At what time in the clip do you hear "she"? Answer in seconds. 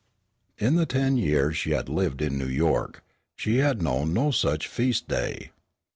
1.55-1.73, 3.35-3.57